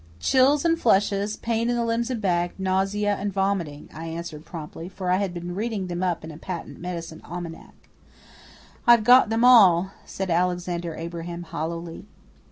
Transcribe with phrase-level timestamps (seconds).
[0.19, 4.89] "Chills and flushes, pain in the limbs and back, nausea and vomiting," I answered promptly,
[4.89, 7.75] for I had been reading them up in a patent medicine almanac.
[8.87, 12.07] "I've got them all," said Alexander Abraham hollowly.